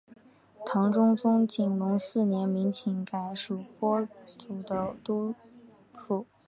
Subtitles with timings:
[0.65, 4.03] 唐中宗景龙四年明州改属播
[4.35, 5.35] 州都督
[5.93, 6.25] 府。